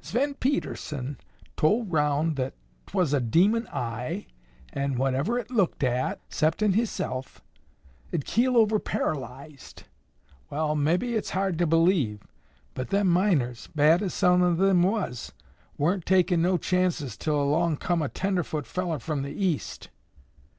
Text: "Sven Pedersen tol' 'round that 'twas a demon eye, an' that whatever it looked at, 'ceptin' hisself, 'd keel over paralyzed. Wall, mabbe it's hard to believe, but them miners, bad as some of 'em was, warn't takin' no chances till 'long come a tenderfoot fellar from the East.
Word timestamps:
"Sven 0.00 0.32
Pedersen 0.32 1.18
tol' 1.58 1.84
'round 1.84 2.36
that 2.36 2.54
'twas 2.86 3.12
a 3.12 3.20
demon 3.20 3.68
eye, 3.68 4.24
an' 4.72 4.92
that 4.92 4.98
whatever 4.98 5.38
it 5.38 5.50
looked 5.50 5.82
at, 5.84 6.22
'ceptin' 6.30 6.72
hisself, 6.72 7.42
'd 8.10 8.24
keel 8.24 8.56
over 8.56 8.78
paralyzed. 8.78 9.82
Wall, 10.48 10.74
mabbe 10.74 11.02
it's 11.02 11.28
hard 11.36 11.58
to 11.58 11.66
believe, 11.66 12.22
but 12.72 12.88
them 12.88 13.08
miners, 13.08 13.68
bad 13.74 14.00
as 14.00 14.14
some 14.14 14.40
of 14.40 14.58
'em 14.58 14.82
was, 14.82 15.32
warn't 15.76 16.06
takin' 16.06 16.40
no 16.40 16.56
chances 16.56 17.14
till 17.14 17.46
'long 17.46 17.76
come 17.76 18.00
a 18.00 18.08
tenderfoot 18.08 18.64
fellar 18.66 18.98
from 18.98 19.20
the 19.20 19.34
East. 19.34 19.90